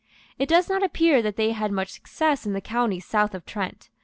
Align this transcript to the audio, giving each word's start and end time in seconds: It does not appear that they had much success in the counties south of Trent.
It 0.39 0.49
does 0.49 0.67
not 0.67 0.81
appear 0.81 1.21
that 1.21 1.35
they 1.35 1.51
had 1.51 1.71
much 1.71 1.89
success 1.89 2.47
in 2.47 2.53
the 2.53 2.59
counties 2.61 3.05
south 3.05 3.35
of 3.35 3.45
Trent. 3.45 3.91